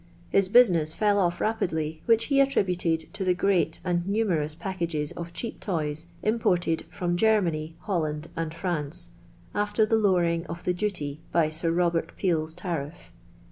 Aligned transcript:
His 0.31 0.49
business 0.49 0.95
fell 0.95 1.19
off 1.19 1.39
rapidly, 1.39 2.01
which 2.07 2.23
he 2.25 2.39
attributed 2.39 3.13
to 3.13 3.23
the 3.23 3.35
great 3.35 3.79
and 3.83 4.07
numerous 4.07 4.55
packages 4.55 5.11
of 5.11 5.31
cheap 5.31 5.59
toys 5.59 6.07
imported 6.23 6.85
from 6.89 7.15
Germany, 7.15 7.75
Holland, 7.81 8.27
and 8.35 8.51
France, 8.51 9.09
after 9.53 9.85
the 9.85 9.97
lower 9.97 10.23
ing 10.23 10.47
of 10.47 10.63
the 10.63 10.73
duty 10.73 11.19
by 11.31 11.49
Sir 11.49 11.69
Robert 11.69 12.15
Peel's 12.17 12.55
tariff! 12.55 13.11